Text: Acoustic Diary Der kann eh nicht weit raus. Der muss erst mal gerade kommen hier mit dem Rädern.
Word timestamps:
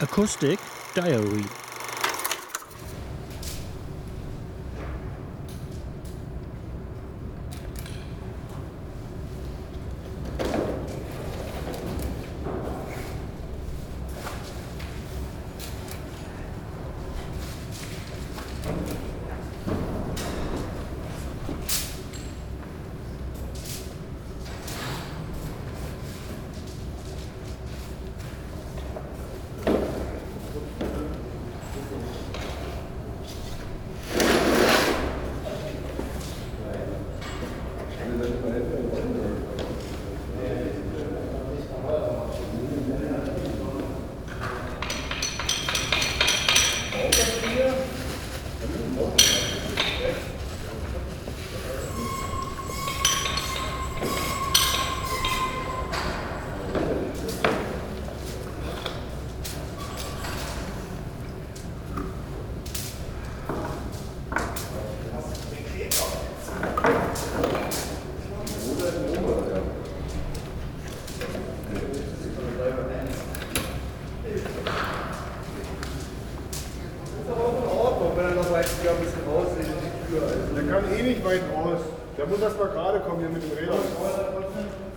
Acoustic 0.00 0.60
Diary 0.94 1.44
Der 80.10 80.64
kann 80.64 80.84
eh 80.98 81.02
nicht 81.02 81.24
weit 81.24 81.42
raus. 81.54 81.80
Der 82.16 82.26
muss 82.26 82.40
erst 82.40 82.58
mal 82.58 82.68
gerade 82.68 83.00
kommen 83.00 83.20
hier 83.20 83.28
mit 83.28 83.42
dem 83.42 83.58
Rädern. 83.58 84.87